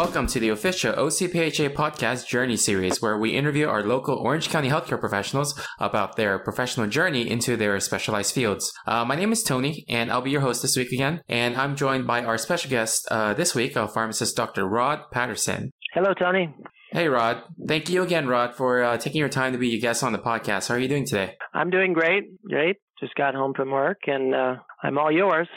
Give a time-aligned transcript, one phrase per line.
[0.00, 4.70] Welcome to the official OCPHA podcast journey series, where we interview our local Orange County
[4.70, 8.72] healthcare professionals about their professional journey into their specialized fields.
[8.86, 11.20] Uh, my name is Tony, and I'll be your host this week again.
[11.28, 14.66] And I'm joined by our special guest uh, this week, uh, pharmacist Dr.
[14.66, 15.70] Rod Patterson.
[15.92, 16.54] Hello, Tony.
[16.92, 17.42] Hey, Rod.
[17.68, 20.18] Thank you again, Rod, for uh, taking your time to be a guest on the
[20.18, 20.68] podcast.
[20.68, 21.36] How are you doing today?
[21.52, 22.24] I'm doing great.
[22.48, 22.78] Great.
[23.00, 25.48] Just got home from work, and uh, I'm all yours.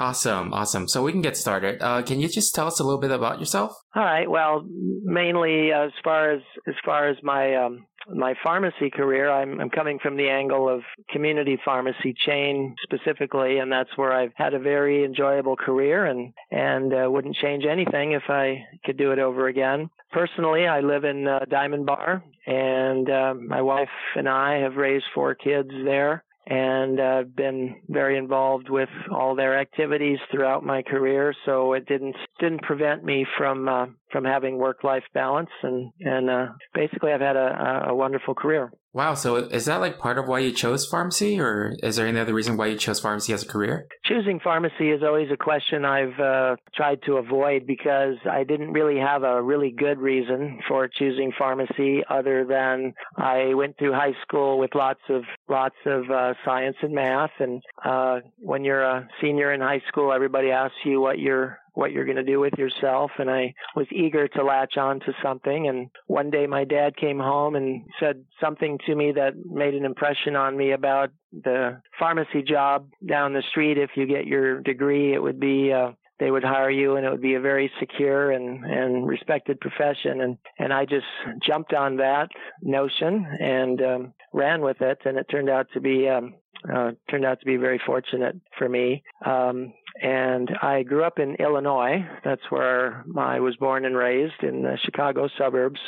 [0.00, 0.88] Awesome, awesome.
[0.88, 1.82] So we can get started.
[1.82, 3.72] Uh, can you just tell us a little bit about yourself?
[3.94, 4.28] All right.
[4.28, 4.66] Well,
[5.02, 9.98] mainly as far as as far as my um, my pharmacy career, I'm, I'm coming
[9.98, 15.04] from the angle of community pharmacy chain specifically, and that's where I've had a very
[15.04, 19.90] enjoyable career, and and uh, wouldn't change anything if I could do it over again.
[20.12, 25.04] Personally, I live in uh, Diamond Bar, and uh, my wife and I have raised
[25.14, 31.34] four kids there and uh, been very involved with all their activities throughout my career.
[31.44, 36.30] So it didn't didn't prevent me from uh, from having work life balance, and and
[36.30, 38.70] uh, basically I've had a, a wonderful career.
[38.96, 39.12] Wow.
[39.12, 42.32] So is that like part of why you chose pharmacy, or is there any other
[42.32, 43.88] reason why you chose pharmacy as a career?
[44.06, 48.98] Choosing pharmacy is always a question I've uh, tried to avoid because I didn't really
[48.98, 54.58] have a really good reason for choosing pharmacy other than I went through high school
[54.58, 59.52] with lots of lots of uh, science and math, and uh, when you're a senior
[59.52, 63.10] in high school, everybody asks you what your what you're going to do with yourself.
[63.18, 65.68] And I was eager to latch on to something.
[65.68, 69.84] And one day my dad came home and said something to me that made an
[69.84, 73.76] impression on me about the pharmacy job down the street.
[73.76, 77.10] If you get your degree, it would be, uh, they would hire you and it
[77.10, 80.22] would be a very secure and, and respected profession.
[80.22, 81.04] And, and I just
[81.46, 82.28] jumped on that
[82.62, 85.00] notion and um, ran with it.
[85.04, 86.36] And it turned out to be um,
[86.72, 89.02] uh, turned out to be very fortunate for me.
[89.24, 92.04] Um, and I grew up in Illinois.
[92.24, 95.80] That's where I was born and raised in the Chicago suburbs.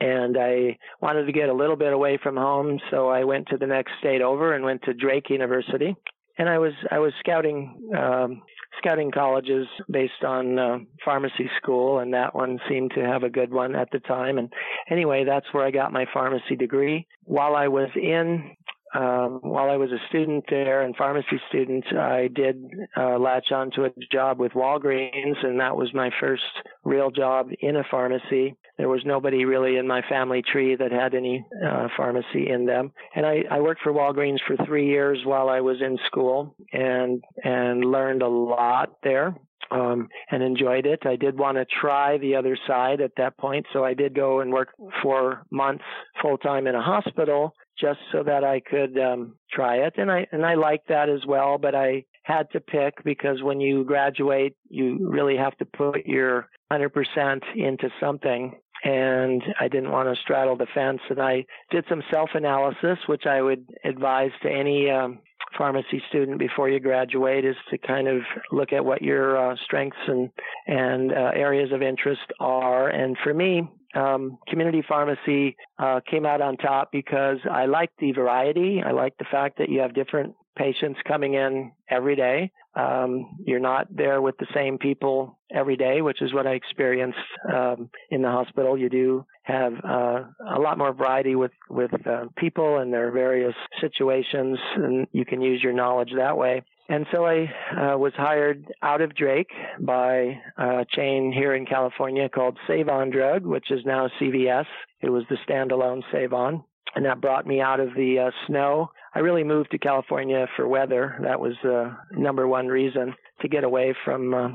[0.00, 3.56] And I wanted to get a little bit away from home, so I went to
[3.56, 5.96] the next state over and went to Drake University.
[6.38, 8.42] And I was I was scouting um,
[8.78, 13.50] scouting colleges based on uh, pharmacy school, and that one seemed to have a good
[13.50, 14.38] one at the time.
[14.38, 14.52] And
[14.90, 17.06] anyway, that's where I got my pharmacy degree.
[17.24, 18.54] While I was in
[18.96, 22.64] um, while I was a student there and pharmacy student, I did
[22.96, 26.42] uh, latch onto a job with Walgreens, and that was my first
[26.82, 28.56] real job in a pharmacy.
[28.78, 32.92] There was nobody really in my family tree that had any uh, pharmacy in them,
[33.14, 37.22] and I, I worked for Walgreens for three years while I was in school, and
[37.44, 39.36] and learned a lot there
[39.70, 41.00] um, and enjoyed it.
[41.04, 44.40] I did want to try the other side at that point, so I did go
[44.40, 44.68] and work
[45.02, 45.84] for months
[46.22, 50.26] full time in a hospital just so that I could um, try it, and I
[50.32, 51.58] and I liked that as well.
[51.58, 56.48] But I had to pick because when you graduate, you really have to put your
[56.72, 58.58] 100% into something.
[58.84, 63.40] And I didn't want to straddle the fence, and I did some self-analysis, which I
[63.40, 65.20] would advise to any um,
[65.56, 68.22] pharmacy student before you graduate is to kind of
[68.52, 70.30] look at what your uh, strengths and
[70.66, 72.88] and uh, areas of interest are.
[72.88, 78.12] And for me, um, community pharmacy uh, came out on top because I like the
[78.12, 78.82] variety.
[78.84, 82.50] I like the fact that you have different patients coming in every day.
[82.74, 87.18] Um, you're not there with the same people every day, which is what I experienced
[87.52, 88.76] um, in the hospital.
[88.76, 90.24] You do have uh,
[90.54, 95.40] a lot more variety with with uh, people and their various situations, and you can
[95.40, 96.62] use your knowledge that way.
[96.88, 102.28] And so I uh, was hired out of Drake by a chain here in California
[102.28, 104.66] called Save On Drug, which is now CVS.
[105.00, 106.62] It was the standalone Save On.
[106.94, 108.90] And that brought me out of the uh, snow.
[109.14, 111.18] I really moved to California for weather.
[111.22, 114.48] That was the number one reason to get away from uh,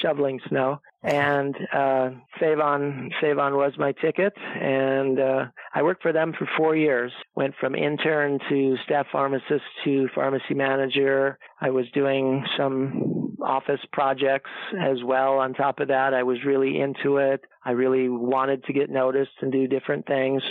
[0.00, 2.10] shoveling snow and uh,
[2.40, 5.44] Save On Save On was my ticket, and uh,
[5.74, 7.12] I worked for them for four years.
[7.36, 11.38] Went from intern to staff pharmacist to pharmacy manager.
[11.60, 15.38] I was doing some office projects as well.
[15.38, 17.42] On top of that, I was really into it.
[17.64, 20.42] I really wanted to get noticed and do different things.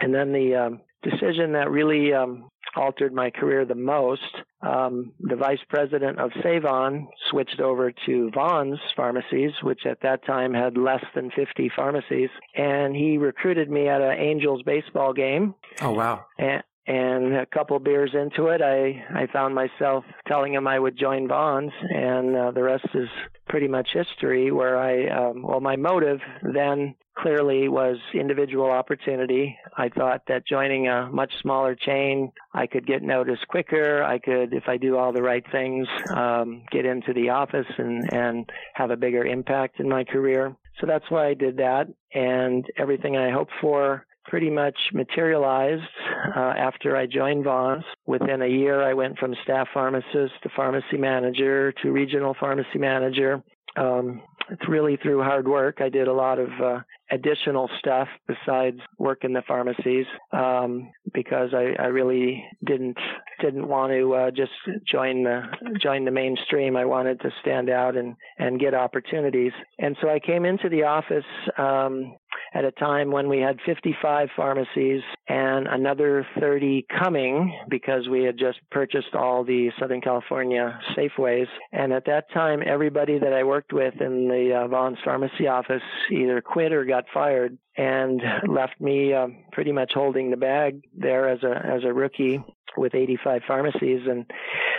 [0.00, 4.20] And then the um, decision that really um, altered my career the most.
[4.62, 10.54] Um, the vice president of Savon switched over to Vons Pharmacies, which at that time
[10.54, 15.54] had less than 50 pharmacies, and he recruited me at an Angels baseball game.
[15.80, 16.26] Oh wow!
[16.38, 20.98] And, and a couple beers into it, I I found myself telling him I would
[20.98, 23.08] join Vons, and uh, the rest is
[23.48, 24.50] pretty much history.
[24.50, 29.56] Where I um, well, my motive then clearly was individual opportunity.
[29.76, 34.02] I thought that joining a much smaller chain, I could get noticed quicker.
[34.02, 38.12] I could, if I do all the right things, um, get into the office and,
[38.12, 40.56] and have a bigger impact in my career.
[40.80, 41.88] so that's why I did that.
[42.14, 45.82] And everything I hoped for pretty much materialized
[46.36, 47.84] uh, after I joined Vons.
[48.06, 53.42] Within a year, I went from staff pharmacist to pharmacy manager to regional pharmacy manager.
[53.76, 55.80] Um, it's really through hard work.
[55.80, 56.80] I did a lot of uh,
[57.10, 62.98] additional stuff besides work in the pharmacies um, because I, I really didn't
[63.40, 64.52] didn't want to uh, just
[64.90, 65.42] join the
[65.80, 66.76] join the mainstream.
[66.76, 69.52] I wanted to stand out and and get opportunities.
[69.78, 71.24] And so I came into the office
[71.56, 72.14] um,
[72.54, 78.38] at a time when we had 55 pharmacies and another 30 coming because we had
[78.38, 81.48] just purchased all the Southern California Safeways.
[81.72, 85.82] And at that time, everybody that I worked with in the uh, Vons Pharmacy office
[86.10, 91.28] either quit or got fired and left me uh, pretty much holding the bag there
[91.28, 92.42] as a as a rookie
[92.76, 94.30] with 85 pharmacies and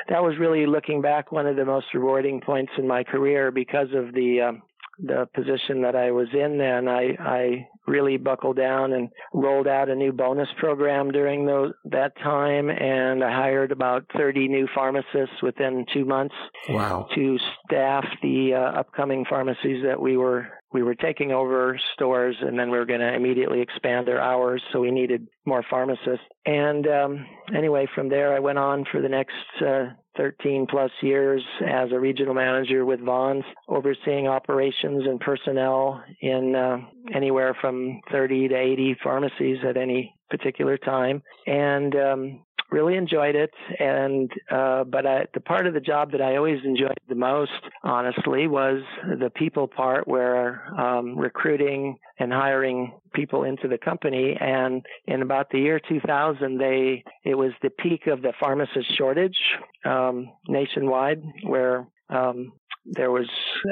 [0.09, 3.89] that was really looking back one of the most rewarding points in my career because
[3.93, 4.61] of the um,
[4.99, 9.89] the position that I was in then, I, I really buckled down and rolled out
[9.89, 12.69] a new bonus program during those, that time.
[12.69, 16.35] And I hired about 30 new pharmacists within two months.
[16.69, 17.07] Wow.
[17.15, 22.57] To staff the uh, upcoming pharmacies that we were we were taking over stores and
[22.57, 26.87] then we were going to immediately expand their hours so we needed more pharmacists and
[26.87, 27.25] um,
[27.55, 29.85] anyway from there i went on for the next uh,
[30.17, 36.77] 13 plus years as a regional manager with Vons, overseeing operations and personnel in uh,
[37.13, 41.21] anywhere from 30 to 80 pharmacies at any particular time.
[41.47, 43.51] And um, really enjoyed it.
[43.79, 47.51] And uh but I, the part of the job that I always enjoyed the most
[47.83, 48.81] honestly was
[49.23, 50.47] the people part where
[50.79, 54.35] um recruiting and hiring people into the company.
[54.39, 59.37] And in about the year 2000 they it was the peak of the pharmacist shortage
[59.85, 62.53] um nationwide where um
[62.85, 63.29] there was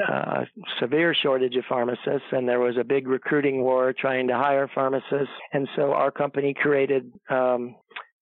[0.08, 0.46] a
[0.80, 5.34] severe shortage of pharmacists and there was a big recruiting war trying to hire pharmacists.
[5.52, 7.76] And so our company created um,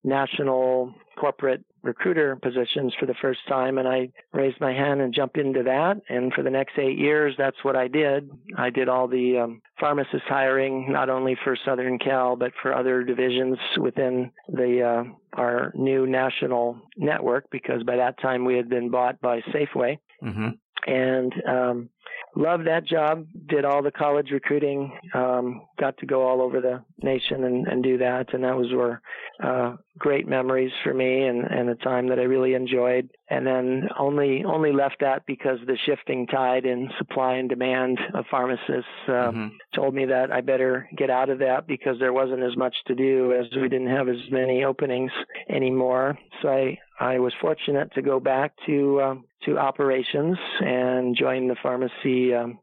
[0.05, 5.39] national corporate recruiter positions for the first time and I raised my hand and jumped
[5.39, 8.31] into that and for the next 8 years that's what I did.
[8.57, 13.03] I did all the um, pharmacist hiring not only for Southern Cal but for other
[13.03, 18.91] divisions within the uh, our new national network because by that time we had been
[18.91, 19.99] bought by Safeway.
[20.23, 20.49] Mm-hmm.
[20.87, 21.91] And um
[22.37, 23.27] loved that job.
[23.49, 24.93] Did all the college recruiting.
[25.15, 28.73] Um, got to go all over the nation and, and do that, and that was
[28.73, 29.01] where
[29.43, 33.09] uh, great memories for me and, and a time that I really enjoyed.
[33.29, 38.25] And then only only left that because the shifting tide in supply and demand of
[38.31, 39.49] pharmacists uh, mm-hmm.
[39.75, 42.95] told me that I better get out of that because there wasn't as much to
[42.95, 45.13] do as we didn't have as many openings
[45.49, 46.19] anymore.
[46.43, 51.57] So I I was fortunate to go back to um, to operations and join the
[51.63, 52.59] pharmacy um,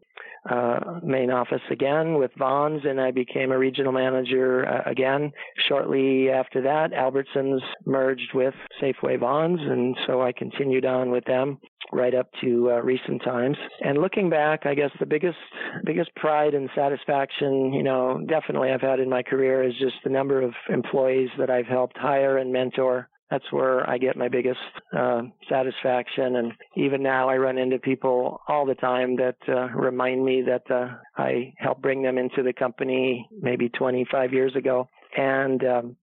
[0.49, 5.31] uh, main office again with Vons, and I became a regional manager uh, again.
[5.67, 11.59] Shortly after that, Albertsons merged with Safeway Vons, and so I continued on with them
[11.91, 13.57] right up to uh, recent times.
[13.81, 15.37] And looking back, I guess the biggest
[15.85, 20.09] biggest pride and satisfaction, you know, definitely I've had in my career is just the
[20.09, 24.59] number of employees that I've helped hire and mentor that's where I get my biggest
[24.97, 26.37] uh, satisfaction.
[26.37, 30.69] And even now, I run into people all the time that uh, remind me that
[30.73, 34.87] uh, I helped bring them into the company maybe 25 years ago.
[35.17, 35.97] And um,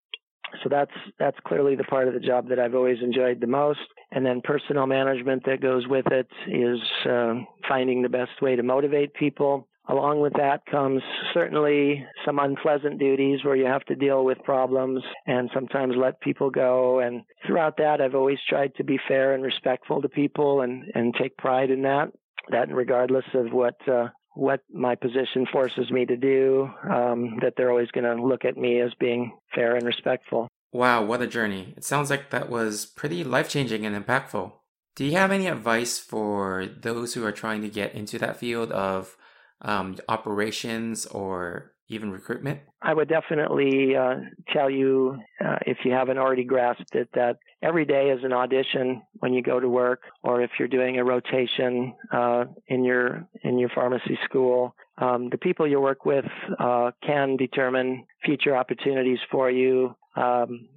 [0.63, 3.81] so that's that's clearly the part of the job that I've always enjoyed the most.
[4.13, 6.79] And then personnel management that goes with it is
[7.09, 7.35] uh,
[7.69, 11.03] finding the best way to motivate people Along with that comes
[11.35, 16.51] certainly some unpleasant duties where you have to deal with problems and sometimes let people
[16.51, 17.01] go.
[17.01, 21.15] And throughout that, I've always tried to be fair and respectful to people and, and
[21.15, 22.13] take pride in that.
[22.51, 27.71] That regardless of what uh, what my position forces me to do, um, that they're
[27.71, 30.49] always going to look at me as being fair and respectful.
[30.73, 31.73] Wow, what a journey.
[31.77, 34.53] It sounds like that was pretty life changing and impactful.
[34.97, 38.73] Do you have any advice for those who are trying to get into that field
[38.73, 39.17] of
[39.65, 42.61] um, operations or even recruitment?
[42.81, 44.17] I would definitely uh,
[44.53, 49.03] tell you, uh, if you haven't already grasped it, that every day is an audition
[49.15, 53.59] when you go to work, or if you're doing a rotation uh, in your in
[53.59, 54.75] your pharmacy school.
[54.97, 56.25] Um, the people you work with
[56.59, 59.95] uh, can determine future opportunities for you.
[60.17, 60.69] Um,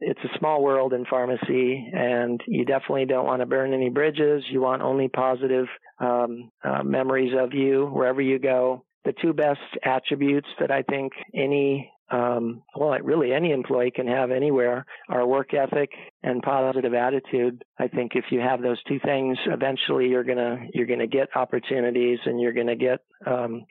[0.00, 4.44] it's a small world in pharmacy, and you definitely don't want to burn any bridges.
[4.50, 5.66] You want only positive
[5.98, 8.84] um, uh, memories of you wherever you go.
[9.04, 14.30] The two best attributes that I think any um, well, really any employee can have
[14.30, 15.90] anywhere are work ethic
[16.22, 17.64] and positive attitude.
[17.78, 22.18] I think if you have those two things, eventually you're gonna you're gonna get opportunities
[22.24, 23.66] and you're gonna get um,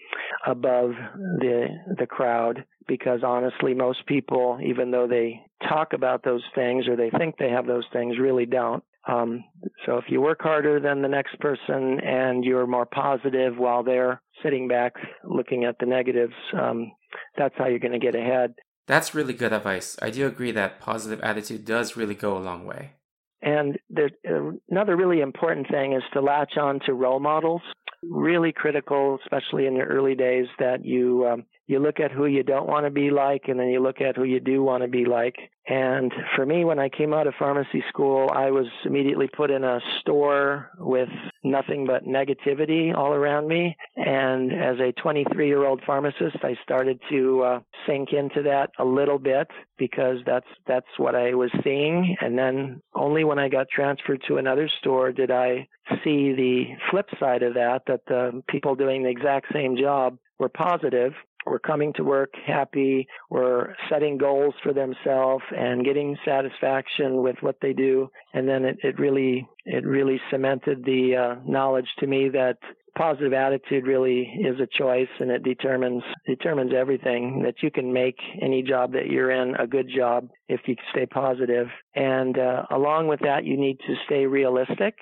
[0.46, 0.92] above
[1.40, 2.66] the the crowd.
[2.88, 7.50] Because honestly, most people, even though they talk about those things or they think they
[7.50, 8.84] have those things, really don't.
[9.08, 9.44] Um,
[9.86, 14.22] so if you work harder than the next person and you're more positive while they're
[14.44, 16.92] sitting back looking at the negatives, um,
[17.38, 18.56] that's how you're going to get ahead.
[18.88, 19.98] That's really good advice.
[20.02, 22.92] I do agree that positive attitude does really go a long way.
[23.42, 24.10] And there,
[24.70, 27.62] another really important thing is to latch on to role models.
[28.04, 32.44] Really critical, especially in your early days, that you um, you look at who you
[32.44, 34.90] don't want to be like, and then you look at who you do want to
[34.90, 35.36] be like.
[35.68, 39.64] And for me, when I came out of pharmacy school, I was immediately put in
[39.64, 41.10] a store with
[41.44, 43.76] nothing but negativity all around me.
[43.96, 48.86] And as a 23 year old pharmacist, I started to uh, sink into that a
[48.86, 49.48] little bit
[49.80, 52.16] because that's that's what I was seeing.
[52.22, 55.68] And then only when I got transferred to another store did I
[56.04, 60.50] see the flip side of that, that the people doing the exact same job were
[60.50, 61.14] positive
[61.46, 67.58] were coming to work happy, were setting goals for themselves and getting satisfaction with what
[67.62, 68.10] they do.
[68.34, 72.58] And then it, it really, it really cemented the uh, knowledge to me that
[72.98, 77.42] positive attitude really is a choice and it determines determines everything.
[77.44, 81.06] That you can make any job that you're in a good job if you stay
[81.06, 81.68] positive.
[81.96, 84.96] And uh, along with that you need to stay realistic.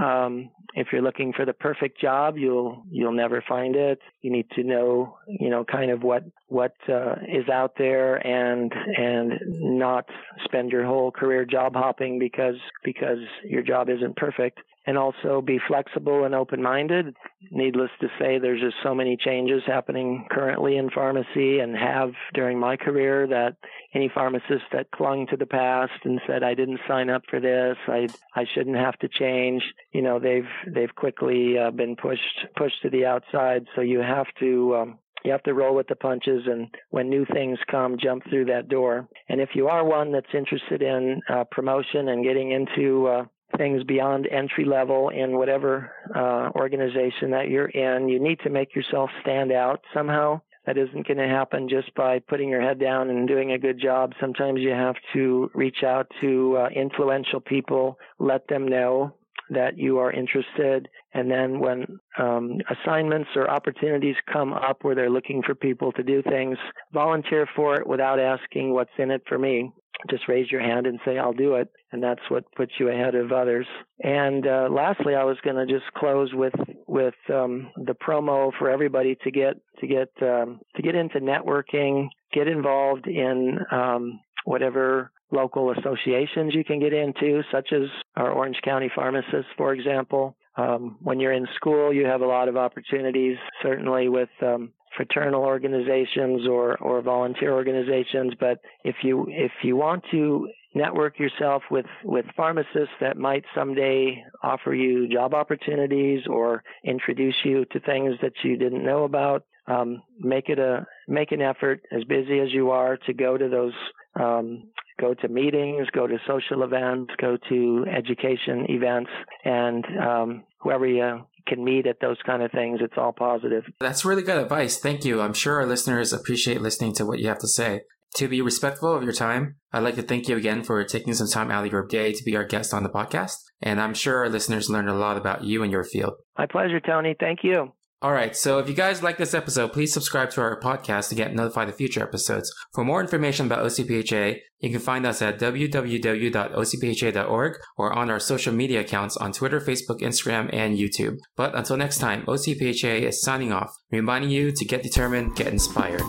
[0.00, 4.00] Um, if you're looking for the perfect job you'll you'll never find it.
[4.22, 8.72] You need to know you know kind of what what uh, is out there and
[8.96, 10.04] and not
[10.44, 15.60] spend your whole career job hopping because because your job isn't perfect and also be
[15.68, 17.14] flexible and open minded.
[17.50, 22.58] Needless to say, there's just so many changes happening currently in pharmacy and have during
[22.58, 23.56] my career that
[23.94, 27.76] any pharmacist that clung to the past and said I didn't sign up for this,
[27.86, 32.82] I I shouldn't have to change, you know, they've they've quickly uh, been pushed pushed
[32.82, 33.66] to the outside.
[33.76, 37.26] So you have to um, you have to roll with the punches and when new
[37.32, 41.44] things come jump through that door and if you are one that's interested in uh,
[41.50, 43.24] promotion and getting into uh,
[43.56, 48.08] things beyond entry level in whatever uh, organization that you're in.
[48.08, 50.40] You need to make yourself stand out somehow.
[50.66, 53.80] That isn't going to happen just by putting your head down and doing a good
[53.80, 54.12] job.
[54.20, 59.14] Sometimes you have to reach out to uh, influential people, let them know
[59.50, 60.88] that you are interested.
[61.12, 66.02] And then when um, assignments or opportunities come up where they're looking for people to
[66.02, 66.56] do things,
[66.92, 69.72] volunteer for it without asking what's in it for me
[70.08, 73.14] just raise your hand and say I'll do it, and that's what puts you ahead
[73.14, 73.66] of others.
[74.02, 76.54] And uh, lastly, I was going to just close with
[76.86, 82.08] with um, the promo for everybody to get to get um, to get into networking,
[82.32, 88.58] get involved in um, whatever local associations you can get into, such as our Orange
[88.64, 90.36] County pharmacists, for example.
[90.56, 95.42] Um, when you're in school, you have a lot of opportunities, certainly with um, fraternal
[95.42, 98.34] organizations or, or volunteer organizations.
[98.38, 104.22] But if you if you want to network yourself with, with pharmacists that might someday
[104.42, 110.02] offer you job opportunities or introduce you to things that you didn't know about, um,
[110.18, 113.72] make it a make an effort as busy as you are to go to those
[114.18, 114.64] um,
[115.00, 119.10] go to meetings, go to social events, go to education events,
[119.44, 123.64] and um, whoever you can meet at those kind of things, it's all positive.
[123.80, 124.78] That's really good advice.
[124.78, 125.20] Thank you.
[125.20, 127.80] I'm sure our listeners appreciate listening to what you have to say.
[128.16, 131.28] To be respectful of your time, I'd like to thank you again for taking some
[131.28, 133.36] time out of your day to be our guest on the podcast.
[133.62, 136.14] And I'm sure our listeners learned a lot about you and your field.
[136.36, 137.14] My pleasure, Tony.
[137.18, 137.72] Thank you.
[138.02, 141.14] All right, so if you guys like this episode, please subscribe to our podcast to
[141.14, 142.50] get notified of future episodes.
[142.72, 148.54] For more information about OCPHA, you can find us at www.ocpha.org or on our social
[148.54, 151.18] media accounts on Twitter, Facebook, Instagram, and YouTube.
[151.36, 156.00] But until next time, OCPHA is signing off, reminding you to get determined, get inspired.